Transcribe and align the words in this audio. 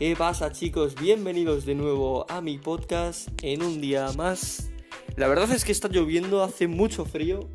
¿Qué 0.00 0.16
pasa 0.16 0.50
chicos? 0.50 0.94
Bienvenidos 0.98 1.66
de 1.66 1.74
nuevo 1.74 2.24
a 2.30 2.40
mi 2.40 2.56
podcast 2.56 3.28
en 3.42 3.62
un 3.62 3.82
día 3.82 4.10
más. 4.16 4.70
La 5.16 5.28
verdad 5.28 5.52
es 5.52 5.62
que 5.62 5.72
está 5.72 5.88
lloviendo, 5.88 6.42
hace 6.42 6.68
mucho 6.68 7.04
frío, 7.04 7.50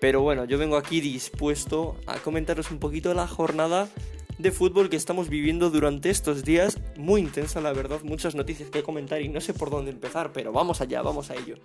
pero 0.00 0.20
bueno, 0.20 0.44
yo 0.44 0.58
vengo 0.58 0.76
aquí 0.76 1.00
dispuesto 1.00 1.96
a 2.06 2.18
comentaros 2.18 2.70
un 2.70 2.78
poquito 2.78 3.14
la 3.14 3.26
jornada 3.26 3.88
de 4.38 4.52
fútbol 4.52 4.90
que 4.90 4.94
estamos 4.94 5.28
viviendo 5.28 5.70
durante 5.70 6.08
estos 6.10 6.44
días. 6.44 6.78
Muy 6.96 7.20
intensa, 7.20 7.60
la 7.60 7.72
verdad, 7.72 8.00
muchas 8.04 8.36
noticias 8.36 8.70
que 8.70 8.84
comentar 8.84 9.20
y 9.20 9.28
no 9.28 9.40
sé 9.40 9.52
por 9.52 9.68
dónde 9.68 9.90
empezar, 9.90 10.32
pero 10.32 10.52
vamos 10.52 10.80
allá, 10.80 11.02
vamos 11.02 11.30
a 11.30 11.34
ello. 11.34 11.56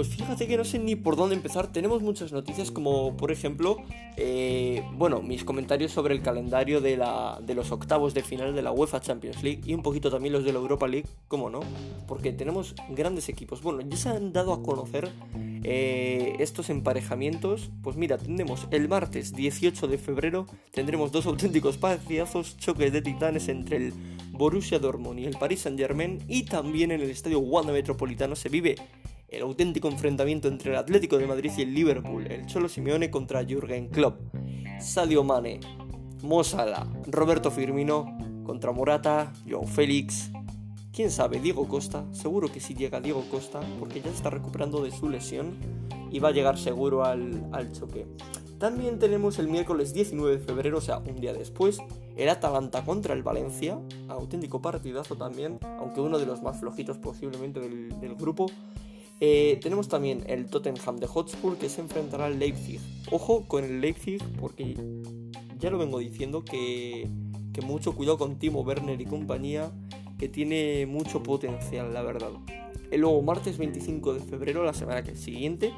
Pues 0.00 0.16
fíjate 0.16 0.48
que 0.48 0.56
no 0.56 0.64
sé 0.64 0.78
ni 0.78 0.96
por 0.96 1.14
dónde 1.14 1.34
empezar. 1.34 1.70
Tenemos 1.70 2.00
muchas 2.00 2.32
noticias 2.32 2.70
como 2.70 3.18
por 3.18 3.30
ejemplo, 3.30 3.76
eh, 4.16 4.82
bueno, 4.94 5.20
mis 5.20 5.44
comentarios 5.44 5.92
sobre 5.92 6.14
el 6.14 6.22
calendario 6.22 6.80
de, 6.80 6.96
la, 6.96 7.38
de 7.42 7.54
los 7.54 7.70
octavos 7.70 8.14
de 8.14 8.22
final 8.22 8.54
de 8.54 8.62
la 8.62 8.72
UEFA 8.72 9.02
Champions 9.02 9.42
League 9.42 9.60
y 9.66 9.74
un 9.74 9.82
poquito 9.82 10.10
también 10.10 10.32
los 10.32 10.42
de 10.42 10.54
la 10.54 10.58
Europa 10.58 10.88
League, 10.88 11.06
¿cómo 11.28 11.50
no? 11.50 11.60
Porque 12.08 12.32
tenemos 12.32 12.74
grandes 12.88 13.28
equipos. 13.28 13.60
Bueno, 13.60 13.82
ya 13.82 13.94
se 13.98 14.08
han 14.08 14.32
dado 14.32 14.54
a 14.54 14.62
conocer 14.62 15.10
eh, 15.64 16.34
estos 16.38 16.70
emparejamientos. 16.70 17.68
Pues 17.82 17.96
mira, 17.96 18.16
tendremos 18.16 18.68
el 18.70 18.88
martes 18.88 19.34
18 19.34 19.86
de 19.86 19.98
febrero, 19.98 20.46
tendremos 20.70 21.12
dos 21.12 21.26
auténticos 21.26 21.76
partidazos, 21.76 22.56
choques 22.56 22.90
de 22.90 23.02
titanes 23.02 23.50
entre 23.50 23.76
el 23.76 23.92
Borussia 24.32 24.78
Dortmund 24.78 25.18
y 25.18 25.26
el 25.26 25.36
Paris 25.36 25.60
Saint 25.60 25.78
Germain 25.78 26.24
y 26.26 26.44
también 26.44 26.90
en 26.90 27.02
el 27.02 27.10
estadio 27.10 27.40
Wanda 27.40 27.74
Metropolitano 27.74 28.34
se 28.34 28.48
vive 28.48 28.76
el 29.30 29.42
auténtico 29.42 29.88
enfrentamiento 29.88 30.48
entre 30.48 30.72
el 30.72 30.76
Atlético 30.76 31.16
de 31.16 31.26
Madrid 31.26 31.52
y 31.56 31.62
el 31.62 31.72
Liverpool, 31.72 32.26
el 32.26 32.46
Cholo 32.46 32.68
Simeone 32.68 33.10
contra 33.10 33.44
Jürgen 33.44 33.88
Klopp, 33.88 34.20
Sadio 34.80 35.22
Mane, 35.22 35.60
Mo 36.22 36.42
Roberto 37.06 37.50
Firmino 37.50 38.18
contra 38.44 38.72
Morata, 38.72 39.32
Joao 39.48 39.66
Félix, 39.66 40.32
quién 40.92 41.12
sabe, 41.12 41.38
Diego 41.38 41.68
Costa, 41.68 42.04
seguro 42.12 42.50
que 42.50 42.58
sí 42.58 42.74
llega 42.74 43.00
Diego 43.00 43.24
Costa 43.30 43.60
porque 43.78 44.00
ya 44.00 44.10
está 44.10 44.30
recuperando 44.30 44.82
de 44.82 44.90
su 44.90 45.08
lesión 45.08 45.56
y 46.10 46.18
va 46.18 46.30
a 46.30 46.32
llegar 46.32 46.58
seguro 46.58 47.04
al, 47.04 47.72
choque. 47.72 48.06
También 48.58 48.98
tenemos 48.98 49.38
el 49.38 49.48
miércoles 49.48 49.94
19 49.94 50.38
de 50.38 50.44
febrero, 50.44 50.78
o 50.78 50.80
sea, 50.82 50.98
un 50.98 51.16
día 51.16 51.32
después, 51.32 51.78
el 52.16 52.28
Atalanta 52.28 52.84
contra 52.84 53.14
el 53.14 53.22
Valencia, 53.22 53.78
auténtico 54.08 54.60
partidazo 54.60 55.16
también, 55.16 55.60
aunque 55.78 56.00
uno 56.00 56.18
de 56.18 56.26
los 56.26 56.42
más 56.42 56.58
flojitos 56.58 56.98
posiblemente 56.98 57.60
del 57.60 58.14
grupo. 58.16 58.46
Eh, 59.20 59.58
tenemos 59.62 59.88
también 59.88 60.24
el 60.26 60.46
Tottenham 60.46 60.96
de 60.96 61.06
Hotspur 61.06 61.58
que 61.58 61.68
se 61.68 61.82
enfrentará 61.82 62.26
al 62.26 62.38
Leipzig. 62.38 62.80
Ojo 63.10 63.46
con 63.46 63.64
el 63.64 63.80
Leipzig 63.80 64.22
porque 64.40 64.74
ya 65.58 65.70
lo 65.70 65.78
vengo 65.78 65.98
diciendo 65.98 66.42
que, 66.42 67.06
que 67.52 67.60
mucho 67.60 67.94
cuidado 67.94 68.16
con 68.16 68.38
Timo 68.38 68.62
Werner 68.62 69.00
y 69.00 69.04
compañía 69.04 69.70
que 70.18 70.28
tiene 70.28 70.86
mucho 70.86 71.22
potencial, 71.22 71.92
la 71.94 72.02
verdad. 72.02 72.30
El 72.90 73.02
luego 73.02 73.22
martes 73.22 73.56
25 73.56 74.14
de 74.14 74.20
febrero, 74.20 74.64
la 74.64 74.74
semana 74.74 75.02
que 75.02 75.16
siguiente, 75.16 75.72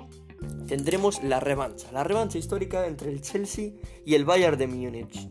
tendremos 0.66 1.22
la 1.22 1.40
revancha, 1.40 1.92
la 1.92 2.04
revancha 2.04 2.38
histórica 2.38 2.86
entre 2.86 3.10
el 3.10 3.20
Chelsea 3.20 3.70
y 4.04 4.14
el 4.14 4.24
Bayern 4.24 4.58
de 4.58 4.66
Múnich. 4.66 5.28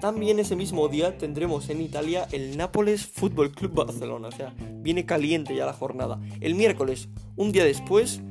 También 0.00 0.38
ese 0.38 0.56
mismo 0.56 0.88
día 0.88 1.18
tendremos 1.18 1.68
en 1.68 1.80
Italia 1.80 2.26
el 2.32 2.56
Nápoles 2.56 3.06
Fútbol 3.06 3.52
Club 3.52 3.72
Barcelona, 3.72 4.28
o 4.28 4.32
sea, 4.32 4.54
viene 4.80 5.06
caliente 5.06 5.54
ya 5.54 5.66
la 5.66 5.72
jornada. 5.72 6.20
El 6.40 6.54
miércoles, 6.54 7.08
un 7.36 7.52
día 7.52 7.64
después, 7.64 8.22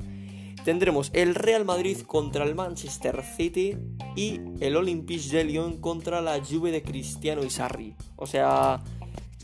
tendremos 0.63 1.09
el 1.13 1.35
Real 1.35 1.65
Madrid 1.65 1.97
contra 2.05 2.43
el 2.43 2.55
Manchester 2.55 3.23
City 3.23 3.77
y 4.15 4.39
el 4.59 4.75
Olympique 4.75 5.29
de 5.29 5.43
Lyon 5.43 5.77
contra 5.77 6.21
la 6.21 6.43
Juve 6.43 6.71
de 6.71 6.81
Cristiano 6.81 7.47
Sarri. 7.49 7.95
O 8.15 8.27
sea, 8.27 8.81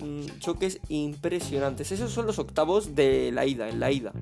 mm, 0.01 0.39
choques 0.39 0.79
impresionantes. 0.89 1.91
Esos 1.91 2.11
son 2.11 2.25
los 2.25 2.39
octavos 2.39 2.95
de 2.95 3.31
la 3.31 3.45
ida, 3.45 3.69
en 3.69 3.79
la 3.79 3.91
ida. 3.91 4.13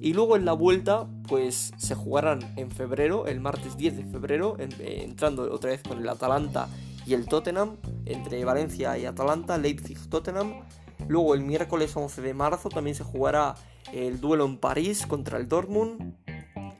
Y 0.00 0.12
luego 0.12 0.36
en 0.36 0.44
la 0.44 0.52
vuelta, 0.52 1.08
pues 1.28 1.72
se 1.78 1.94
jugarán 1.94 2.40
en 2.56 2.70
febrero, 2.70 3.26
el 3.26 3.40
martes 3.40 3.76
10 3.76 3.96
de 3.96 4.04
febrero, 4.04 4.56
eh, 4.58 5.02
entrando 5.04 5.50
otra 5.50 5.70
vez 5.70 5.82
con 5.82 5.98
el 5.98 6.08
Atalanta 6.08 6.68
y 7.06 7.14
el 7.14 7.26
Tottenham, 7.26 7.76
entre 8.06 8.44
Valencia 8.44 8.98
y 8.98 9.06
Atalanta, 9.06 9.58
Leipzig-Tottenham. 9.58 10.62
Luego 11.08 11.34
el 11.34 11.42
miércoles 11.42 11.96
11 11.96 12.22
de 12.22 12.34
marzo 12.34 12.68
también 12.68 12.96
se 12.96 13.04
jugará 13.04 13.54
el 13.92 14.20
duelo 14.20 14.44
en 14.46 14.58
París 14.58 15.06
contra 15.06 15.38
el 15.38 15.48
Dortmund 15.48 16.14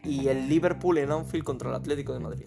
y 0.03 0.29
el 0.29 0.49
Liverpool 0.49 0.99
en 0.99 1.11
Anfield 1.11 1.45
contra 1.45 1.71
el 1.71 1.77
Atlético 1.77 2.13
de 2.13 2.21
Madrid. 2.21 2.47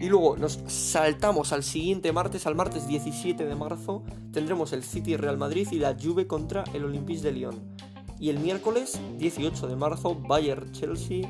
Y 0.00 0.08
luego 0.08 0.36
nos 0.36 0.60
saltamos 0.68 1.52
al 1.52 1.64
siguiente 1.64 2.12
martes, 2.12 2.46
al 2.46 2.54
martes 2.54 2.86
17 2.86 3.44
de 3.44 3.54
marzo, 3.56 4.04
tendremos 4.32 4.72
el 4.72 4.84
City 4.84 5.16
Real 5.16 5.38
Madrid 5.38 5.66
y 5.72 5.78
la 5.78 5.96
Juve 6.00 6.26
contra 6.26 6.64
el 6.72 6.84
Olympique 6.84 7.22
de 7.22 7.32
Lyon. 7.32 7.74
Y 8.20 8.30
el 8.30 8.38
miércoles 8.38 9.00
18 9.18 9.66
de 9.66 9.76
marzo, 9.76 10.14
Bayern 10.14 10.70
Chelsea 10.72 11.28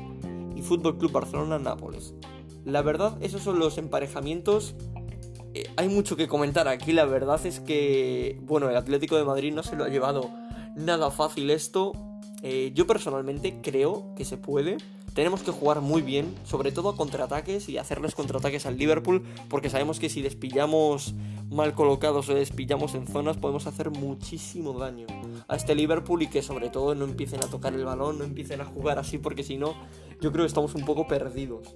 y 0.55 0.61
Fútbol 0.61 0.97
Club 0.97 1.11
Barcelona 1.11 1.57
Nápoles. 1.57 2.13
La 2.65 2.81
verdad, 2.81 3.17
esos 3.21 3.41
son 3.41 3.57
los 3.57 3.77
emparejamientos 3.77 4.75
eh, 5.53 5.69
hay 5.77 5.89
mucho 5.89 6.15
que 6.15 6.27
comentar 6.27 6.67
aquí. 6.67 6.91
La 6.91 7.05
verdad 7.05 7.43
es 7.45 7.59
que, 7.59 8.39
bueno, 8.41 8.69
el 8.69 8.75
Atlético 8.75 9.17
de 9.17 9.23
Madrid 9.23 9.53
no 9.53 9.63
se 9.63 9.75
lo 9.75 9.83
ha 9.83 9.89
llevado 9.89 10.29
nada 10.75 11.11
fácil 11.11 11.49
esto. 11.49 11.93
Eh, 12.41 12.71
yo 12.73 12.87
personalmente 12.87 13.59
creo 13.61 14.13
que 14.15 14.25
se 14.25 14.37
puede. 14.37 14.77
Tenemos 15.13 15.41
que 15.41 15.51
jugar 15.51 15.81
muy 15.81 16.01
bien, 16.01 16.33
sobre 16.45 16.71
todo 16.71 16.89
a 16.89 16.95
contraataques 16.95 17.67
y 17.67 17.77
hacerles 17.77 18.15
contraataques 18.15 18.65
al 18.65 18.77
Liverpool, 18.77 19.23
porque 19.49 19.69
sabemos 19.69 19.99
que 19.99 20.07
si 20.07 20.21
despillamos 20.21 21.15
mal 21.49 21.73
colocados 21.73 22.29
o 22.29 22.35
despillamos 22.35 22.93
en 22.93 23.07
zonas 23.07 23.35
podemos 23.37 23.65
hacer 23.65 23.89
muchísimo 23.89 24.77
daño 24.77 25.07
a 25.47 25.55
este 25.55 25.73
Liverpool 25.73 26.21
y 26.21 26.27
que 26.27 26.43
sobre 26.43 26.69
todo 26.69 26.93
no 26.93 27.05
empiecen 27.05 27.43
a 27.43 27.47
tocar 27.47 27.73
el 27.73 27.85
balón, 27.85 28.19
no 28.19 28.23
empiecen 28.23 28.61
a 28.61 28.65
jugar 28.65 28.99
así, 28.99 29.17
porque 29.17 29.43
si 29.43 29.57
no, 29.57 29.73
yo 30.21 30.31
creo 30.31 30.43
que 30.43 30.47
estamos 30.47 30.75
un 30.75 30.85
poco 30.85 31.07
perdidos. 31.07 31.75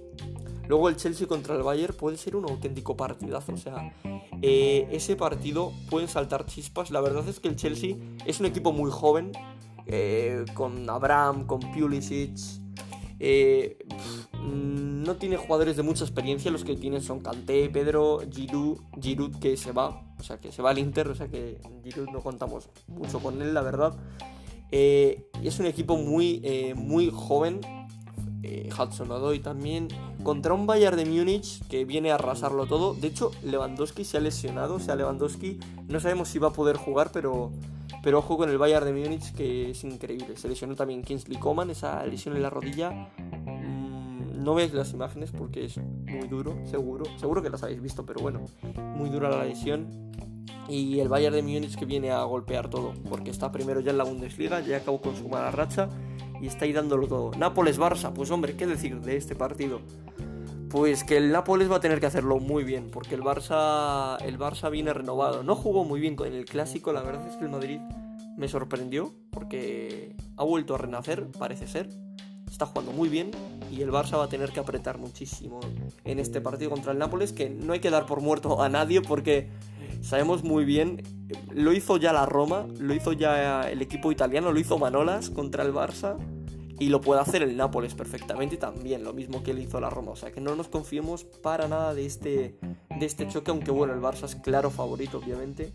Luego 0.68 0.88
el 0.88 0.96
Chelsea 0.96 1.26
contra 1.26 1.54
el 1.54 1.62
Bayern 1.62 1.94
puede 1.94 2.16
ser 2.16 2.36
un 2.36 2.44
auténtico 2.44 2.96
partidazo. 2.96 3.52
O 3.52 3.56
sea, 3.56 3.94
eh, 4.42 4.88
ese 4.90 5.16
partido 5.16 5.72
pueden 5.90 6.08
saltar 6.08 6.46
chispas. 6.46 6.90
La 6.90 7.00
verdad 7.00 7.28
es 7.28 7.40
que 7.40 7.48
el 7.48 7.56
Chelsea 7.56 7.96
es 8.26 8.40
un 8.40 8.46
equipo 8.46 8.72
muy 8.72 8.90
joven. 8.90 9.32
Eh, 9.86 10.46
con 10.54 10.88
Abraham, 10.88 11.46
con 11.46 11.60
Pulisic. 11.60 12.38
Eh, 13.20 13.78
no 14.42 15.16
tiene 15.16 15.36
jugadores 15.36 15.76
de 15.76 15.82
mucha 15.82 16.04
experiencia. 16.04 16.50
Los 16.50 16.64
que 16.64 16.76
tienen 16.76 17.02
son 17.02 17.20
Kanté, 17.20 17.68
Pedro, 17.68 18.20
Giroud, 18.30 18.78
Giroud 19.00 19.38
que 19.38 19.56
se 19.58 19.72
va. 19.72 20.02
O 20.18 20.22
sea, 20.22 20.40
que 20.40 20.50
se 20.52 20.62
va 20.62 20.70
al 20.70 20.78
Inter. 20.78 21.08
O 21.08 21.14
sea, 21.14 21.28
que 21.28 21.60
Giroud 21.82 22.08
no 22.08 22.20
contamos 22.20 22.70
mucho 22.88 23.20
con 23.20 23.42
él, 23.42 23.52
la 23.52 23.60
verdad. 23.60 23.94
es 24.70 25.58
un 25.58 25.66
equipo 25.66 25.98
muy, 25.98 26.74
muy 26.74 27.10
joven 27.12 27.60
eh, 28.44 28.68
Hudson 28.78 29.10
Odoi 29.10 29.38
también, 29.38 29.88
contra 30.22 30.52
un 30.52 30.66
Bayern 30.66 30.98
de 30.98 31.06
Múnich 31.06 31.66
que 31.66 31.86
viene 31.86 32.10
a 32.10 32.16
arrasarlo 32.16 32.66
todo. 32.66 32.92
De 32.92 33.08
hecho, 33.08 33.30
Lewandowski 33.42 34.04
se 34.04 34.18
ha 34.18 34.20
lesionado, 34.20 34.74
o 34.74 34.80
sea, 34.80 34.96
Lewandowski 34.96 35.58
no 35.88 35.98
sabemos 35.98 36.28
si 36.28 36.38
va 36.38 36.48
a 36.48 36.52
poder 36.52 36.76
jugar, 36.76 37.10
pero, 37.10 37.52
pero 38.02 38.18
ojo 38.18 38.36
con 38.36 38.50
el 38.50 38.58
Bayern 38.58 38.84
de 38.84 38.92
Múnich 38.92 39.32
que 39.32 39.70
es 39.70 39.82
increíble. 39.82 40.36
Se 40.36 40.46
lesionó 40.46 40.76
también 40.76 41.00
Kingsley 41.00 41.38
Coman, 41.38 41.70
esa 41.70 42.04
lesión 42.04 42.36
en 42.36 42.42
la 42.42 42.50
rodilla. 42.50 42.90
Mm, 42.90 44.44
no 44.44 44.54
veis 44.54 44.74
las 44.74 44.92
imágenes 44.92 45.30
porque 45.32 45.64
es 45.64 45.78
muy 45.78 46.28
duro, 46.28 46.54
seguro. 46.66 47.06
Seguro 47.16 47.42
que 47.42 47.48
las 47.48 47.62
habéis 47.62 47.80
visto, 47.80 48.04
pero 48.04 48.20
bueno, 48.20 48.42
muy 48.94 49.08
dura 49.08 49.30
la 49.30 49.44
lesión. 49.44 50.12
Y 50.68 51.00
el 51.00 51.08
Bayern 51.08 51.34
de 51.34 51.42
Múnich 51.42 51.76
que 51.78 51.86
viene 51.86 52.10
a 52.10 52.22
golpear 52.24 52.68
todo, 52.68 52.92
porque 53.08 53.30
está 53.30 53.50
primero 53.50 53.80
ya 53.80 53.92
en 53.92 53.98
la 53.98 54.04
Bundesliga, 54.04 54.60
ya 54.60 54.76
acabó 54.76 55.00
con 55.00 55.16
su 55.16 55.30
mala 55.30 55.50
racha 55.50 55.88
y 56.44 56.46
está 56.46 56.66
ahí 56.66 56.74
dándolo 56.74 57.06
todo. 57.06 57.30
Nápoles-Barça, 57.30 58.12
pues 58.12 58.30
hombre, 58.30 58.54
¿qué 58.54 58.66
decir 58.66 59.00
de 59.00 59.16
este 59.16 59.34
partido? 59.34 59.80
Pues 60.68 61.02
que 61.02 61.16
el 61.16 61.32
Nápoles 61.32 61.70
va 61.70 61.76
a 61.76 61.80
tener 61.80 62.00
que 62.00 62.06
hacerlo 62.06 62.38
muy 62.38 62.64
bien, 62.64 62.90
porque 62.92 63.14
el 63.14 63.22
Barça, 63.22 64.18
el 64.22 64.38
Barça 64.38 64.70
viene 64.70 64.92
renovado. 64.92 65.42
No 65.42 65.56
jugó 65.56 65.84
muy 65.84 66.00
bien 66.00 66.16
con 66.16 66.30
el 66.30 66.44
clásico, 66.44 66.92
la 66.92 67.00
verdad 67.00 67.26
es 67.26 67.36
que 67.36 67.44
el 67.46 67.50
Madrid 67.50 67.80
me 68.36 68.46
sorprendió, 68.48 69.14
porque 69.30 70.14
ha 70.36 70.44
vuelto 70.44 70.74
a 70.74 70.78
renacer, 70.78 71.28
parece 71.38 71.66
ser. 71.66 71.88
Está 72.50 72.66
jugando 72.66 72.92
muy 72.92 73.08
bien 73.08 73.30
y 73.72 73.80
el 73.80 73.90
Barça 73.90 74.18
va 74.18 74.24
a 74.24 74.28
tener 74.28 74.50
que 74.50 74.60
apretar 74.60 74.98
muchísimo 74.98 75.60
en 76.04 76.18
este 76.18 76.42
partido 76.42 76.70
contra 76.72 76.92
el 76.92 76.98
Nápoles, 76.98 77.32
que 77.32 77.48
no 77.48 77.72
hay 77.72 77.80
que 77.80 77.88
dar 77.88 78.04
por 78.04 78.20
muerto 78.20 78.62
a 78.62 78.68
nadie 78.68 79.00
porque 79.00 79.48
sabemos 80.02 80.44
muy 80.44 80.66
bien, 80.66 81.02
lo 81.50 81.72
hizo 81.72 81.96
ya 81.96 82.12
la 82.12 82.26
Roma, 82.26 82.66
lo 82.78 82.92
hizo 82.92 83.14
ya 83.14 83.62
el 83.62 83.80
equipo 83.80 84.12
italiano, 84.12 84.52
lo 84.52 84.60
hizo 84.60 84.76
Manolas 84.76 85.30
contra 85.30 85.64
el 85.64 85.72
Barça 85.72 86.18
y 86.78 86.88
lo 86.88 87.00
puede 87.00 87.20
hacer 87.20 87.42
el 87.42 87.56
Nápoles 87.56 87.94
perfectamente 87.94 88.56
también, 88.56 89.04
lo 89.04 89.12
mismo 89.12 89.42
que 89.42 89.54
le 89.54 89.62
hizo 89.62 89.80
la 89.80 89.90
Roma. 89.90 90.12
O 90.12 90.16
sea 90.16 90.32
que 90.32 90.40
no 90.40 90.54
nos 90.56 90.68
confiemos 90.68 91.24
para 91.24 91.68
nada 91.68 91.94
de 91.94 92.06
este, 92.06 92.58
de 92.98 93.06
este 93.06 93.28
choque, 93.28 93.50
aunque 93.50 93.70
bueno, 93.70 93.92
el 93.94 94.00
Barça 94.00 94.24
es 94.24 94.36
claro 94.36 94.70
favorito, 94.70 95.18
obviamente. 95.18 95.72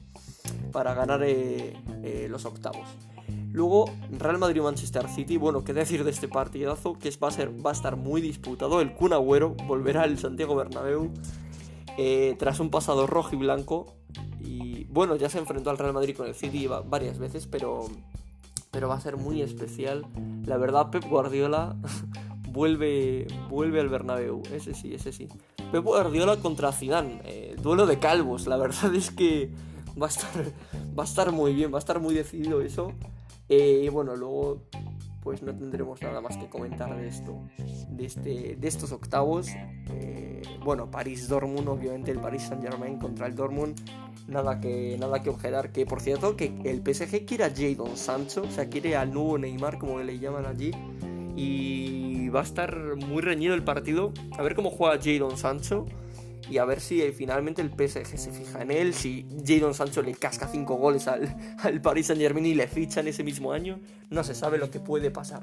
para 0.71 0.93
ganar 0.93 1.23
eh, 1.23 1.73
eh, 2.03 2.27
los 2.29 2.45
octavos. 2.45 2.87
Luego, 3.51 3.91
Real 4.11 4.37
Madrid-Manchester 4.37 5.09
City, 5.09 5.37
bueno, 5.37 5.63
qué 5.63 5.73
decir 5.73 6.03
de 6.03 6.11
este 6.11 6.27
partidazo, 6.27 6.93
que 6.93 7.11
va, 7.21 7.29
a 7.29 7.31
ser, 7.31 7.65
va 7.65 7.71
a 7.71 7.73
estar 7.73 7.95
muy 7.95 8.21
disputado. 8.21 8.81
El 8.81 8.93
Kun 8.93 9.13
Agüero 9.13 9.55
volverá 9.67 10.03
al 10.03 10.17
Santiago 10.19 10.55
Bernabéu 10.55 11.11
eh, 11.97 12.35
tras 12.37 12.59
un 12.59 12.69
pasado 12.69 13.07
rojo 13.07 13.35
y 13.35 13.39
blanco. 13.39 13.95
Y 14.39 14.85
bueno, 14.85 15.15
ya 15.15 15.29
se 15.29 15.39
enfrentó 15.39 15.69
al 15.69 15.77
Real 15.77 15.93
Madrid 15.93 16.15
con 16.15 16.27
el 16.27 16.35
City 16.35 16.67
varias 16.67 17.17
veces, 17.17 17.47
pero, 17.47 17.87
pero 18.71 18.87
va 18.87 18.95
a 18.95 19.01
ser 19.01 19.17
muy 19.17 19.41
especial. 19.41 20.05
La 20.45 20.57
verdad, 20.57 20.89
Pep 20.89 21.05
Guardiola 21.07 21.75
vuelve, 22.51 23.27
vuelve 23.49 23.79
al 23.79 23.89
Bernabéu, 23.89 24.41
ese 24.53 24.73
sí, 24.73 24.93
ese 24.93 25.11
sí. 25.11 25.27
Pep 25.71 25.83
Guardiola 25.83 26.37
contra 26.37 26.71
Zidane, 26.71 27.21
eh, 27.25 27.55
duelo 27.61 27.85
de 27.85 27.99
calvos, 27.99 28.47
la 28.47 28.57
verdad 28.57 28.93
es 28.95 29.11
que 29.11 29.51
va 30.01 30.07
a 30.07 30.09
estar, 30.09 30.29
va 30.97 31.03
a 31.03 31.05
estar 31.05 31.31
muy 31.31 31.53
bien, 31.53 31.71
va 31.71 31.77
a 31.77 31.79
estar 31.79 31.99
muy 31.99 32.13
decidido 32.13 32.61
eso. 32.61 32.93
Eh, 33.49 33.83
y 33.85 33.89
bueno, 33.89 34.15
luego 34.15 34.61
pues 35.21 35.41
no 35.41 35.55
tendremos 35.55 36.01
nada 36.01 36.21
más 36.21 36.37
que 36.37 36.47
comentar 36.47 36.95
de 36.95 37.07
esto, 37.07 37.39
de, 37.89 38.05
este, 38.05 38.55
de 38.55 38.67
estos 38.67 38.91
octavos. 38.91 39.47
Eh, 39.89 40.41
bueno, 40.63 40.89
París-Dortmund, 40.89 41.67
obviamente 41.67 42.11
el 42.11 42.19
Paris 42.19 42.43
Saint-Germain 42.43 42.97
contra 42.97 43.27
el 43.27 43.35
Dortmund. 43.35 43.79
Nada 44.27 44.59
que, 44.59 44.95
nada 44.99 45.21
que 45.23 45.29
objetar, 45.29 45.71
que 45.71 45.85
por 45.85 46.01
cierto 46.01 46.35
que 46.37 46.53
el 46.63 46.83
PSG 46.83 47.25
quiere 47.25 47.45
a 47.45 47.49
Jadon 47.49 47.97
Sancho, 47.97 48.43
o 48.43 48.51
sea, 48.51 48.69
quiere 48.69 48.95
al 48.95 49.11
nuevo 49.11 49.37
Neymar, 49.37 49.79
como 49.79 49.99
le 49.99 50.19
llaman 50.19 50.45
allí. 50.45 50.71
Y 51.35 52.29
va 52.29 52.41
a 52.41 52.43
estar 52.43 52.95
muy 52.95 53.21
reñido 53.21 53.55
el 53.55 53.63
partido. 53.63 54.13
A 54.37 54.43
ver 54.43 54.55
cómo 54.55 54.69
juega 54.69 54.99
Jadon 55.01 55.37
Sancho 55.37 55.85
y 56.49 56.57
a 56.57 56.65
ver 56.65 56.81
si 56.81 57.01
finalmente 57.11 57.61
el 57.61 57.69
PSG 57.69 58.17
se 58.17 58.31
fija 58.31 58.61
en 58.61 58.71
él, 58.71 58.93
si 58.93 59.25
Jadon 59.45 59.73
Sancho 59.73 60.01
le 60.01 60.13
casca 60.13 60.47
5 60.47 60.75
goles 60.75 61.07
al, 61.07 61.35
al 61.59 61.81
Paris 61.81 62.07
Saint 62.07 62.21
Germain 62.21 62.45
y 62.45 62.55
le 62.55 62.67
fichan 62.67 63.07
ese 63.07 63.23
mismo 63.23 63.51
año, 63.51 63.79
no 64.09 64.23
se 64.23 64.33
sabe 64.33 64.57
lo 64.57 64.69
que 64.71 64.79
puede 64.79 65.11
pasar. 65.11 65.41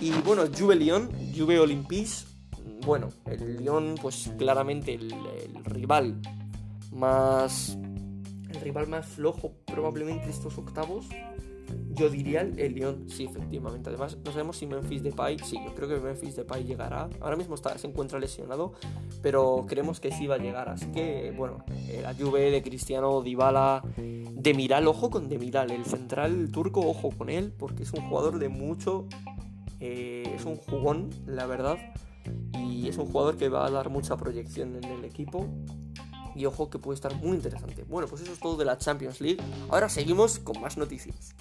Y 0.00 0.12
bueno, 0.24 0.44
Juve 0.56 0.76
Lyon, 0.76 1.10
Juve 1.36 1.58
Olympique, 1.60 2.10
bueno, 2.86 3.10
el 3.26 3.58
Lyon 3.58 3.96
pues 4.00 4.30
claramente 4.38 4.94
el, 4.94 5.12
rival 5.64 6.20
más 6.92 7.76
el 8.48 8.60
rival 8.60 8.88
más 8.88 9.06
flojo 9.06 9.52
probablemente 9.66 10.28
estos 10.28 10.58
octavos 10.58 11.06
yo 12.00 12.08
diría 12.08 12.40
el, 12.40 12.72
Lyon, 12.72 13.10
sí, 13.10 13.24
efectivamente. 13.24 13.90
Además, 13.90 14.16
no 14.24 14.32
sabemos 14.32 14.56
si 14.56 14.66
Memphis 14.66 15.02
Depay, 15.02 15.38
sí, 15.40 15.58
yo 15.62 15.74
creo 15.74 15.86
que 15.86 15.96
Memphis 16.00 16.34
Depay 16.34 16.64
llegará. 16.64 17.10
Ahora 17.20 17.36
mismo 17.36 17.54
está, 17.54 17.76
se 17.76 17.86
encuentra 17.86 18.18
lesionado, 18.18 18.72
pero 19.20 19.66
creemos 19.68 20.00
que 20.00 20.10
sí 20.10 20.26
va 20.26 20.36
a 20.36 20.38
llegar. 20.38 20.70
Así 20.70 20.86
que, 20.86 21.34
bueno, 21.36 21.62
eh, 21.88 22.00
la 22.02 22.14
Juve 22.14 22.50
de 22.50 22.62
Cristiano, 22.62 23.20
Dybala, 23.20 23.84
Demiral, 23.98 24.88
ojo 24.88 25.10
con 25.10 25.28
Demiral, 25.28 25.70
el 25.70 25.84
central 25.84 26.50
turco, 26.50 26.80
ojo 26.80 27.10
con 27.10 27.28
él, 27.28 27.52
porque 27.58 27.82
es 27.82 27.92
un 27.92 28.08
jugador 28.08 28.38
de 28.38 28.48
mucho, 28.48 29.06
eh, 29.78 30.32
es 30.34 30.46
un 30.46 30.56
jugón, 30.56 31.10
la 31.26 31.44
verdad, 31.44 31.76
y 32.54 32.88
es 32.88 32.96
un 32.96 33.06
jugador 33.06 33.36
que 33.36 33.50
va 33.50 33.66
a 33.66 33.70
dar 33.70 33.90
mucha 33.90 34.16
proyección 34.16 34.76
en 34.76 34.84
el 34.84 35.04
equipo 35.04 35.46
y 36.34 36.46
ojo 36.46 36.70
que 36.70 36.78
puede 36.78 36.94
estar 36.94 37.14
muy 37.16 37.36
interesante. 37.36 37.84
Bueno, 37.84 38.08
pues 38.08 38.22
eso 38.22 38.32
es 38.32 38.40
todo 38.40 38.56
de 38.56 38.64
la 38.64 38.78
Champions 38.78 39.20
League. 39.20 39.42
Ahora 39.68 39.90
seguimos 39.90 40.38
con 40.38 40.58
más 40.62 40.78
noticias. 40.78 41.34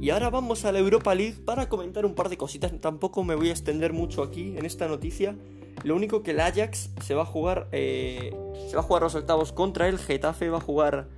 Y 0.00 0.10
ahora 0.10 0.30
vamos 0.30 0.64
a 0.64 0.72
la 0.72 0.80
Europa 0.80 1.14
League 1.14 1.36
para 1.44 1.68
comentar 1.68 2.04
un 2.04 2.14
par 2.14 2.28
de 2.28 2.36
cositas. 2.36 2.72
Tampoco 2.80 3.22
me 3.22 3.36
voy 3.36 3.50
a 3.50 3.52
extender 3.52 3.92
mucho 3.92 4.24
aquí 4.24 4.56
en 4.58 4.66
esta 4.66 4.88
noticia. 4.88 5.36
Lo 5.84 5.94
único 5.94 6.24
que 6.24 6.32
el 6.32 6.40
Ajax 6.40 6.90
se 7.00 7.14
va 7.14 7.22
a 7.22 7.24
jugar, 7.24 7.68
eh, 7.70 8.34
se 8.68 8.74
va 8.74 8.80
a 8.80 8.82
jugar 8.82 9.02
los 9.02 9.14
octavos 9.14 9.52
contra 9.52 9.88
el 9.88 9.98
Getafe, 9.98 10.48
va 10.48 10.58
a 10.58 10.60
jugar 10.60 11.08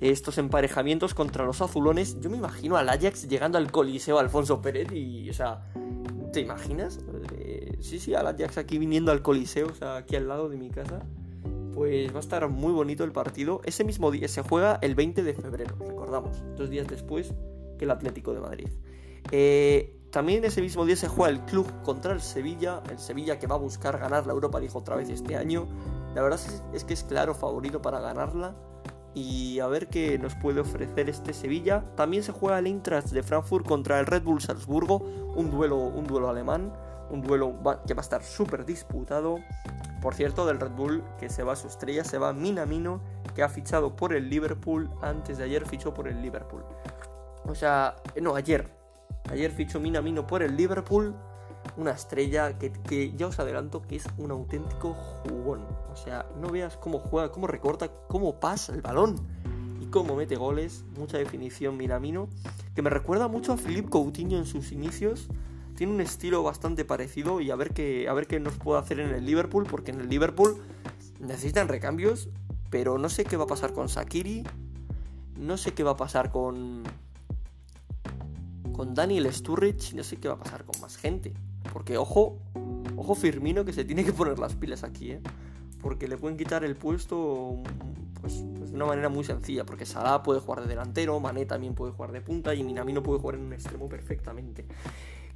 estos 0.00 0.38
emparejamientos 0.38 1.12
contra 1.12 1.44
los 1.44 1.60
azulones. 1.60 2.20
Yo 2.20 2.30
me 2.30 2.36
imagino 2.36 2.76
al 2.76 2.88
Ajax 2.88 3.28
llegando 3.28 3.58
al 3.58 3.72
Coliseo 3.72 4.20
Alfonso 4.20 4.62
Pérez 4.62 4.92
y, 4.92 5.28
o 5.28 5.34
sea, 5.34 5.64
¿te 6.32 6.40
imaginas? 6.40 7.00
Sí, 7.80 7.98
sí, 7.98 8.14
Ajax 8.14 8.58
aquí 8.58 8.78
viniendo 8.78 9.10
al 9.10 9.22
Coliseo, 9.22 9.68
o 9.68 9.74
sea, 9.74 9.96
aquí 9.96 10.16
al 10.16 10.28
lado 10.28 10.48
de 10.48 10.56
mi 10.56 10.70
casa. 10.70 11.02
Pues 11.74 12.12
va 12.12 12.18
a 12.18 12.20
estar 12.20 12.48
muy 12.48 12.72
bonito 12.72 13.04
el 13.04 13.12
partido. 13.12 13.60
Ese 13.64 13.84
mismo 13.84 14.10
día 14.10 14.28
se 14.28 14.42
juega 14.42 14.78
el 14.82 14.94
20 14.94 15.22
de 15.22 15.34
febrero, 15.34 15.76
recordamos, 15.78 16.42
dos 16.56 16.68
días 16.68 16.86
después 16.88 17.32
que 17.78 17.84
el 17.84 17.90
Atlético 17.90 18.34
de 18.34 18.40
Madrid. 18.40 18.68
Eh, 19.30 19.96
también 20.10 20.44
ese 20.44 20.60
mismo 20.60 20.84
día 20.84 20.96
se 20.96 21.08
juega 21.08 21.30
el 21.30 21.40
club 21.44 21.66
contra 21.82 22.12
el 22.12 22.20
Sevilla, 22.20 22.82
el 22.90 22.98
Sevilla 22.98 23.38
que 23.38 23.46
va 23.46 23.54
a 23.54 23.58
buscar 23.58 23.98
ganar 23.98 24.26
la 24.26 24.32
Europa 24.32 24.58
League 24.58 24.74
otra 24.76 24.96
vez 24.96 25.08
este 25.08 25.36
año. 25.36 25.66
La 26.14 26.22
verdad 26.22 26.40
es 26.74 26.84
que 26.84 26.94
es 26.94 27.04
claro 27.04 27.34
favorito 27.34 27.80
para 27.80 28.00
ganarla 28.00 28.56
y 29.14 29.58
a 29.60 29.66
ver 29.66 29.88
qué 29.88 30.18
nos 30.18 30.34
puede 30.34 30.60
ofrecer 30.60 31.08
este 31.08 31.32
Sevilla. 31.32 31.84
También 31.96 32.22
se 32.22 32.32
juega 32.32 32.58
el 32.58 32.66
Eintracht 32.66 33.08
de 33.08 33.22
Frankfurt 33.22 33.66
contra 33.66 34.00
el 34.00 34.06
Red 34.06 34.24
Bull 34.24 34.40
Salzburgo, 34.40 34.98
un 35.36 35.50
duelo, 35.50 35.78
un 35.78 36.06
duelo 36.06 36.28
alemán, 36.28 36.72
un 37.10 37.22
duelo 37.22 37.54
que 37.86 37.94
va 37.94 38.00
a 38.00 38.02
estar 38.02 38.22
súper 38.22 38.64
disputado. 38.64 39.38
Por 40.00 40.14
cierto, 40.14 40.46
del 40.46 40.60
Red 40.60 40.72
Bull 40.72 41.04
que 41.18 41.28
se 41.28 41.42
va 41.42 41.52
a 41.52 41.56
su 41.56 41.68
estrella, 41.68 42.04
se 42.04 42.18
va 42.18 42.32
Minamino, 42.32 43.00
que 43.34 43.42
ha 43.42 43.48
fichado 43.48 43.96
por 43.96 44.14
el 44.14 44.30
Liverpool, 44.30 44.90
antes 45.02 45.38
de 45.38 45.44
ayer 45.44 45.66
fichó 45.66 45.92
por 45.92 46.08
el 46.08 46.22
Liverpool. 46.22 46.64
O 47.44 47.54
sea, 47.54 47.96
no, 48.20 48.34
ayer. 48.34 48.70
Ayer 49.30 49.50
fichó 49.50 49.78
Minamino 49.80 50.26
por 50.26 50.42
el 50.42 50.56
Liverpool 50.56 51.14
una 51.76 51.92
estrella 51.92 52.58
que, 52.58 53.12
ya 53.16 53.26
os 53.26 53.38
adelanto 53.38 53.82
que 53.82 53.96
es 53.96 54.06
un 54.18 54.30
auténtico 54.30 54.94
jugón. 54.94 55.66
O 55.92 55.96
sea, 55.96 56.26
no 56.40 56.48
veas 56.48 56.76
cómo 56.76 56.98
juega, 56.98 57.30
cómo 57.30 57.46
recorta, 57.46 57.90
cómo 58.08 58.40
pasa 58.40 58.74
el 58.74 58.82
balón 58.82 59.16
y 59.80 59.86
cómo 59.86 60.16
mete 60.16 60.36
goles. 60.36 60.84
Mucha 60.98 61.18
definición 61.18 61.76
Minamino, 61.76 62.28
que 62.74 62.82
me 62.82 62.90
recuerda 62.90 63.28
mucho 63.28 63.52
a 63.52 63.56
Philippe 63.56 63.90
Coutinho 63.90 64.38
en 64.38 64.46
sus 64.46 64.72
inicios. 64.72 65.28
Tiene 65.80 65.94
un 65.94 66.02
estilo 66.02 66.42
bastante 66.42 66.84
parecido 66.84 67.40
y 67.40 67.50
a 67.50 67.56
ver 67.56 67.70
qué, 67.70 68.06
a 68.06 68.12
ver 68.12 68.26
qué 68.26 68.38
nos 68.38 68.52
puede 68.52 68.78
hacer 68.78 69.00
en 69.00 69.14
el 69.14 69.24
Liverpool, 69.24 69.64
porque 69.64 69.92
en 69.92 70.00
el 70.02 70.10
Liverpool 70.10 70.58
necesitan 71.20 71.68
recambios, 71.68 72.28
pero 72.68 72.98
no 72.98 73.08
sé 73.08 73.24
qué 73.24 73.38
va 73.38 73.44
a 73.44 73.46
pasar 73.46 73.72
con 73.72 73.88
Sakiri, 73.88 74.44
no 75.38 75.56
sé 75.56 75.72
qué 75.72 75.82
va 75.82 75.92
a 75.92 75.96
pasar 75.96 76.30
con 76.30 76.82
con 78.74 78.94
Daniel 78.94 79.32
Sturridge, 79.32 79.94
no 79.94 80.02
sé 80.02 80.18
qué 80.18 80.28
va 80.28 80.34
a 80.34 80.38
pasar 80.38 80.66
con 80.66 80.78
más 80.82 80.98
gente. 80.98 81.32
Porque 81.72 81.96
ojo, 81.96 82.36
ojo 82.98 83.14
Firmino 83.14 83.64
que 83.64 83.72
se 83.72 83.86
tiene 83.86 84.04
que 84.04 84.12
poner 84.12 84.38
las 84.38 84.56
pilas 84.56 84.84
aquí, 84.84 85.12
¿eh? 85.12 85.22
Porque 85.80 86.08
le 86.08 86.18
pueden 86.18 86.36
quitar 86.36 86.62
el 86.62 86.76
puesto 86.76 87.56
pues, 88.20 88.44
pues, 88.58 88.68
de 88.68 88.76
una 88.76 88.84
manera 88.84 89.08
muy 89.08 89.24
sencilla. 89.24 89.64
Porque 89.64 89.86
Salah 89.86 90.22
puede 90.22 90.40
jugar 90.40 90.60
de 90.60 90.68
delantero, 90.68 91.18
Mané 91.20 91.46
también 91.46 91.74
puede 91.74 91.92
jugar 91.92 92.12
de 92.12 92.20
punta 92.20 92.54
y 92.54 92.64
Minamino 92.64 93.02
puede 93.02 93.18
jugar 93.18 93.36
en 93.36 93.46
un 93.46 93.54
extremo 93.54 93.88
perfectamente. 93.88 94.66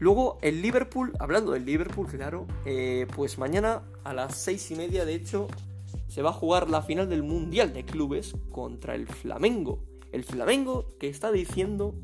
Luego 0.04 0.38
el 0.42 0.60
Liverpool, 0.60 1.14
hablando 1.18 1.52
del 1.52 1.64
Liverpool, 1.64 2.06
claro, 2.06 2.46
eh, 2.66 3.06
pues 3.16 3.38
mañana 3.38 3.80
a 4.04 4.12
las 4.12 4.36
seis 4.36 4.70
y 4.70 4.74
media, 4.74 5.06
de 5.06 5.14
hecho, 5.14 5.48
se 6.08 6.20
va 6.20 6.28
a 6.28 6.34
jugar 6.34 6.68
la 6.68 6.82
final 6.82 7.08
del 7.08 7.22
Mundial 7.22 7.72
de 7.72 7.86
Clubes 7.86 8.34
contra 8.50 8.96
el 8.96 9.06
Flamengo. 9.06 9.82
El 10.12 10.22
Flamengo 10.22 10.94
que 11.00 11.08
está 11.08 11.32
diciendo 11.32 11.94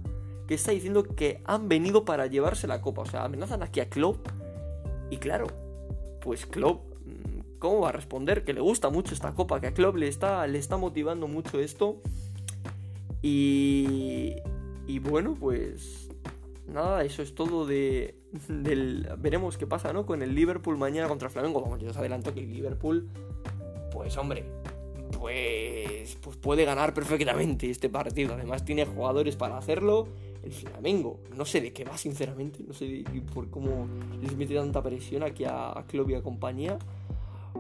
que 0.49 0.55
está 0.55 0.73
diciendo 0.73 1.03
que 1.03 1.43
han 1.45 1.69
venido 1.69 2.07
para 2.07 2.27
llevarse 2.27 2.67
la 2.67 2.81
copa. 2.81 3.03
O 3.03 3.05
sea, 3.05 3.25
amenazan 3.25 3.63
aquí 3.63 3.81
a 3.81 3.91
Klopp. 3.91 4.27
Y 5.11 5.19
claro, 5.19 5.49
pues 6.23 6.47
Klopp, 6.47 6.81
mm, 7.05 7.59
¿cómo 7.59 7.81
va 7.81 7.91
a 7.91 7.93
responder? 7.93 8.45
Que 8.45 8.55
le 8.55 8.63
gusta 8.63 8.89
mucho 8.89 9.13
esta 9.13 9.35
copa, 9.35 9.61
que 9.61 9.67
a 9.67 9.75
Klopp 9.75 9.97
le 9.97 10.09
está, 10.09 10.47
le 10.47 10.59
está 10.59 10.79
motivando 10.79 11.29
mucho 11.29 11.61
esto. 11.61 12.01
Y, 13.21 14.37
y 14.87 14.99
bueno, 15.01 15.37
pues 15.39 16.10
nada, 16.71 17.05
eso 17.05 17.23
es 17.23 17.35
todo 17.35 17.67
de, 17.67 18.15
del... 18.49 19.09
Veremos 19.19 19.59
qué 19.59 19.67
pasa, 19.67 19.93
¿no? 19.93 20.07
Con 20.07 20.23
el 20.23 20.35
Liverpool 20.35 20.79
mañana 20.79 21.09
contra 21.09 21.29
Flamengo. 21.29 21.61
Vamos, 21.61 21.81
yo 21.81 21.91
os 21.91 21.97
adelanto 21.97 22.33
que 22.33 22.41
el 22.41 22.53
Liverpool, 22.53 23.09
pues 23.93 24.17
hombre, 24.17 24.45
pues, 25.19 26.17
pues 26.21 26.37
puede 26.37 26.65
ganar 26.65 26.95
perfectamente 26.95 27.71
este 27.71 27.89
partido. 27.89 28.35
Además 28.35 28.65
tiene 28.65 28.87
jugadores 28.87 29.37
para 29.37 29.59
hacerlo 29.59 30.09
el 30.43 30.53
Flamengo. 30.53 31.21
No 31.37 31.45
sé 31.45 31.61
de 31.61 31.73
qué 31.73 31.85
va, 31.85 31.97
sinceramente. 31.99 32.63
No 32.67 32.73
sé 32.73 33.05
por 33.35 33.51
cómo 33.51 33.87
les 34.21 34.37
mete 34.37 34.55
tanta 34.55 34.83
presión 34.83 35.23
aquí 35.23 35.45
a, 35.45 35.71
a 35.71 35.85
y 35.93 36.15
a 36.15 36.23
compañía. 36.23 36.79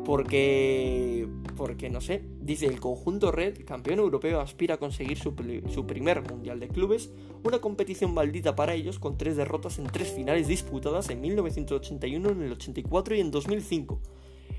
Porque, 0.04 1.28
porque, 1.56 1.90
no 1.90 2.00
sé, 2.00 2.24
dice 2.40 2.66
el 2.66 2.80
conjunto 2.80 3.32
Red, 3.32 3.64
campeón 3.64 3.98
europeo, 3.98 4.40
aspira 4.40 4.76
a 4.76 4.78
conseguir 4.78 5.18
su, 5.18 5.34
su, 5.68 5.86
primer 5.86 6.22
Mundial 6.22 6.58
de 6.58 6.68
Clubes, 6.68 7.10
una 7.44 7.58
competición 7.58 8.14
maldita 8.14 8.56
para 8.56 8.74
ellos 8.74 8.98
con 8.98 9.18
tres 9.18 9.36
derrotas 9.36 9.78
en 9.78 9.86
tres 9.86 10.10
finales 10.10 10.48
disputadas 10.48 11.10
en 11.10 11.20
1981, 11.20 12.30
en 12.30 12.42
el 12.42 12.52
84 12.52 13.14
y 13.16 13.20
en 13.20 13.30
2005. 13.30 14.00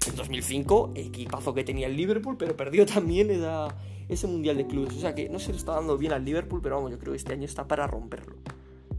En 0.08 0.16
2005, 0.16 0.92
equipazo 0.96 1.54
que 1.54 1.64
tenía 1.64 1.88
el 1.88 1.96
Liverpool, 1.96 2.36
pero 2.38 2.58
perdió 2.58 2.86
también 2.86 3.30
ese 4.10 4.28
Mundial 4.28 4.58
de 4.58 4.68
Clubes. 4.68 4.96
O 4.96 5.00
sea 5.00 5.14
que 5.14 5.30
no 5.30 5.40
se 5.40 5.52
le 5.52 5.58
está 5.58 5.74
dando 5.74 5.98
bien 5.98 6.12
al 6.12 6.26
Liverpool, 6.26 6.60
pero 6.62 6.76
vamos, 6.76 6.92
yo 6.92 7.00
creo 7.00 7.14
que 7.14 7.18
este 7.18 7.34
año 7.34 7.46
está 7.46 7.68
para 7.68 7.88
romperlo. 7.88 8.36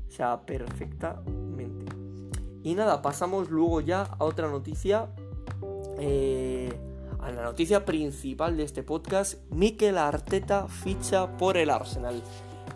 O 0.09 0.11
sea, 0.11 0.43
perfectamente. 0.47 1.93
Y 2.63 2.75
nada, 2.75 3.03
pasamos 3.03 3.51
luego 3.51 3.81
ya 3.81 4.03
a 4.03 4.25
otra 4.25 4.49
noticia. 4.49 5.11
Eh, 6.05 6.69
a 7.21 7.31
la 7.31 7.45
noticia 7.45 7.85
principal 7.85 8.57
de 8.57 8.65
este 8.65 8.83
podcast. 8.83 9.39
Mikel 9.51 9.97
Arteta 9.97 10.67
ficha 10.67 11.37
por 11.37 11.57
el 11.57 11.71
Arsenal. 11.71 12.21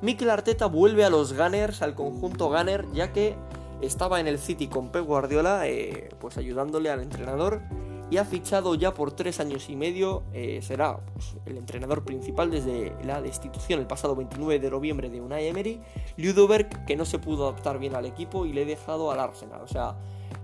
Mikel 0.01 0.31
Arteta 0.31 0.67
vuelve 0.67 1.05
a 1.05 1.11
los 1.11 1.37
Gunners, 1.37 1.83
al 1.83 1.97
conjunto 1.97 2.49
Gunner, 2.51 2.85
ya 2.93 3.13
que 3.13 3.35
estaba 3.81 4.21
en 4.21 4.29
el 4.29 4.39
City 4.39 4.69
con 4.69 4.93
Pep 4.93 5.05
Guardiola, 5.05 5.67
eh, 5.67 6.09
pues 6.21 6.39
ayudándole 6.39 6.89
al 6.89 7.01
entrenador 7.01 7.63
y 8.09 8.19
ha 8.19 8.25
fichado 8.25 8.77
ya 8.77 8.95
por 8.95 9.11
tres 9.11 9.41
años 9.41 9.69
y 9.69 9.75
medio, 9.75 10.23
eh, 10.33 10.61
será 10.63 11.01
pues, 11.13 11.35
el 11.47 11.57
entrenador 11.57 12.05
principal 12.05 12.53
desde 12.53 12.95
la 13.05 13.21
destitución 13.21 13.81
el 13.81 13.89
pasado 13.89 14.15
29 14.15 14.61
de 14.61 14.71
noviembre 14.71 15.11
de 15.11 15.21
Unai 15.21 15.49
Emery, 15.49 15.81
Ludoberg 16.17 16.85
que 16.85 16.95
no 16.95 17.05
se 17.05 17.19
pudo 17.19 17.49
adaptar 17.49 17.81
bien 17.81 17.97
al 17.97 18.07
equipo 18.07 18.47
y 18.47 18.53
le 18.53 18.63
he 18.63 18.67
dejado 18.67 19.11
al 19.11 19.19
Arsenal, 19.19 19.63
o 19.63 19.67
sea, 19.67 19.97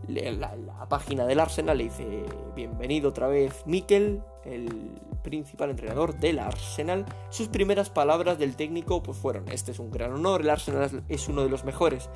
la, 0.08 0.86
página 0.88 1.26
del 1.26 1.40
Arsenal 1.40 1.78
le 1.78 1.84
dice 1.84 2.24
bienvenido 2.54 3.10
otra 3.10 3.28
vez 3.28 3.62
Mikel, 3.66 4.22
el 4.44 4.68
principal 5.22 5.70
entrenador 5.70 6.18
del 6.18 6.38
Arsenal. 6.38 7.06
Sus 7.30 7.48
primeras 7.48 7.90
palabras 7.90 8.38
del 8.38 8.56
técnico 8.56 9.02
pues 9.02 9.16
fueron, 9.16 9.48
este 9.48 9.72
es 9.72 9.78
un 9.78 9.90
gran 9.90 10.12
honor, 10.12 10.42
el 10.42 10.50
Arsenal 10.50 11.02
es 11.08 11.28
uno 11.28 11.42
de 11.42 11.48
los 11.48 11.64
mejores 11.64 12.10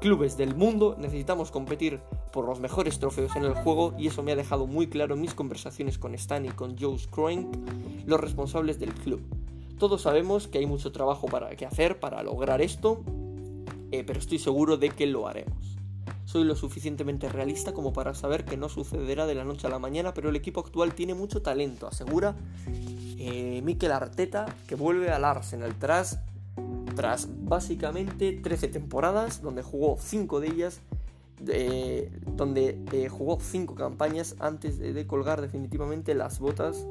clubes 0.00 0.36
del 0.36 0.54
mundo, 0.54 0.96
necesitamos 0.98 1.50
competir 1.50 2.00
por 2.32 2.46
los 2.46 2.60
mejores 2.60 2.98
trofeos 2.98 3.36
en 3.36 3.44
el 3.44 3.54
juego 3.54 3.94
y 3.98 4.08
eso 4.08 4.22
me 4.22 4.32
ha 4.32 4.36
dejado 4.36 4.66
muy 4.66 4.88
claro 4.88 5.14
en 5.14 5.20
mis 5.20 5.34
conversaciones 5.34 5.98
con 5.98 6.14
Stan 6.14 6.44
y 6.44 6.50
con 6.50 6.76
Joe 6.78 6.98
Scroink, 6.98 7.54
los 8.06 8.20
responsables 8.20 8.78
del 8.78 8.94
club. 8.94 9.20
Todos 9.78 10.02
sabemos 10.02 10.48
que 10.48 10.58
hay 10.58 10.66
mucho 10.66 10.92
trabajo 10.92 11.26
para 11.26 11.50
que 11.56 11.66
hacer 11.66 12.00
para 12.00 12.22
lograr 12.22 12.62
esto, 12.62 13.02
eh, 13.90 14.04
pero 14.04 14.18
estoy 14.18 14.38
seguro 14.38 14.76
de 14.76 14.90
que 14.90 15.06
lo 15.06 15.28
haremos. 15.28 15.81
Soy 16.32 16.44
lo 16.44 16.56
suficientemente 16.56 17.28
realista 17.28 17.74
como 17.74 17.92
para 17.92 18.14
saber 18.14 18.46
que 18.46 18.56
no 18.56 18.70
sucederá 18.70 19.26
de 19.26 19.34
la 19.34 19.44
noche 19.44 19.66
a 19.66 19.70
la 19.70 19.78
mañana, 19.78 20.14
pero 20.14 20.30
el 20.30 20.36
equipo 20.36 20.60
actual 20.60 20.94
tiene 20.94 21.12
mucho 21.12 21.42
talento, 21.42 21.86
asegura 21.86 22.34
eh, 23.18 23.60
Mikel 23.62 23.92
Arteta, 23.92 24.46
que 24.66 24.74
vuelve 24.74 25.10
al 25.10 25.26
Arsenal 25.26 25.74
tras, 25.78 26.20
tras 26.96 27.28
básicamente 27.44 28.32
13 28.32 28.68
temporadas, 28.68 29.42
donde 29.42 29.62
jugó 29.62 29.98
5 30.00 30.40
de 30.40 30.48
ellas, 30.48 30.80
donde 32.34 32.82
eh, 32.92 33.10
jugó 33.10 33.38
5 33.38 33.74
campañas 33.74 34.34
antes 34.38 34.78
de, 34.78 35.06
colgar 35.06 35.42
definitivamente 35.42 36.14
las 36.14 36.38
botas 36.38 36.86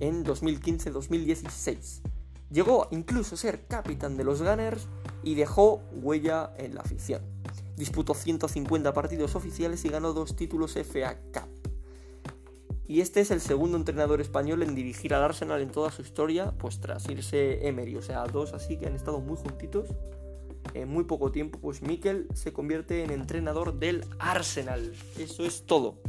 en 0.00 0.24
2015-2016. 0.24 2.00
Llegó 2.50 2.88
incluso 2.90 3.36
a 3.36 3.38
ser 3.38 3.68
capitán 3.68 4.16
de 4.16 4.24
los 4.24 4.42
Gunners 4.42 4.88
y 5.22 5.36
dejó 5.36 5.80
huella 5.92 6.52
en 6.58 6.74
la 6.74 6.80
afición. 6.80 7.22
Disputó 7.80 8.12
150 8.12 8.92
partidos 8.92 9.34
oficiales 9.36 9.82
y 9.86 9.88
ganó 9.88 10.12
dos 10.12 10.36
títulos 10.36 10.74
FA 10.74 11.18
Cup. 11.32 11.48
Y 12.86 13.00
este 13.00 13.20
es 13.20 13.30
el 13.30 13.40
segundo 13.40 13.78
entrenador 13.78 14.20
español 14.20 14.62
en 14.62 14.74
dirigir 14.74 15.14
al 15.14 15.22
Arsenal 15.22 15.62
en 15.62 15.70
toda 15.70 15.90
su 15.90 16.02
historia, 16.02 16.52
pues 16.58 16.78
tras 16.78 17.08
irse 17.08 17.66
Emery, 17.66 17.96
o 17.96 18.02
sea, 18.02 18.26
dos 18.26 18.52
así 18.52 18.76
que 18.76 18.86
han 18.86 18.94
estado 18.94 19.20
muy 19.20 19.38
juntitos. 19.38 19.88
En 20.74 20.90
muy 20.90 21.04
poco 21.04 21.32
tiempo, 21.32 21.58
pues 21.58 21.80
Mikel 21.80 22.28
se 22.34 22.52
convierte 22.52 23.02
en 23.02 23.12
entrenador 23.12 23.78
del 23.78 24.04
Arsenal. 24.18 24.92
Eso 25.18 25.46
es 25.46 25.64
todo. 25.64 26.02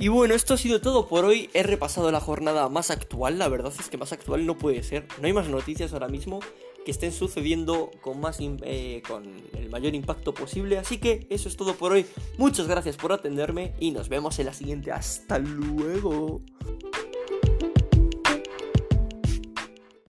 Y 0.00 0.08
bueno, 0.08 0.34
esto 0.34 0.54
ha 0.54 0.56
sido 0.56 0.80
todo 0.80 1.08
por 1.08 1.24
hoy. 1.24 1.50
He 1.54 1.64
repasado 1.64 2.12
la 2.12 2.20
jornada 2.20 2.68
más 2.68 2.90
actual. 2.92 3.38
La 3.38 3.48
verdad 3.48 3.72
es 3.78 3.88
que 3.88 3.96
más 3.96 4.12
actual 4.12 4.46
no 4.46 4.56
puede 4.56 4.84
ser. 4.84 5.06
No 5.20 5.26
hay 5.26 5.32
más 5.32 5.48
noticias 5.48 5.92
ahora 5.92 6.06
mismo 6.06 6.38
que 6.84 6.92
estén 6.92 7.12
sucediendo 7.12 7.90
con, 8.00 8.20
más, 8.20 8.38
eh, 8.40 9.02
con 9.08 9.24
el 9.54 9.68
mayor 9.70 9.96
impacto 9.96 10.32
posible. 10.32 10.78
Así 10.78 10.98
que 10.98 11.26
eso 11.30 11.48
es 11.48 11.56
todo 11.56 11.74
por 11.74 11.92
hoy. 11.92 12.06
Muchas 12.36 12.68
gracias 12.68 12.96
por 12.96 13.12
atenderme 13.12 13.74
y 13.80 13.90
nos 13.90 14.08
vemos 14.08 14.38
en 14.38 14.46
la 14.46 14.54
siguiente. 14.54 14.92
Hasta 14.92 15.40
luego. 15.40 16.42